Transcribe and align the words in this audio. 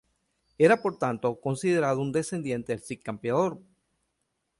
Era 0.57 0.81
por 0.81 0.97
tanto 0.97 1.39
considerado 1.39 2.03
descendiente 2.11 2.71
del 2.71 2.81
Cid 2.81 3.01
Campeador. 3.03 3.61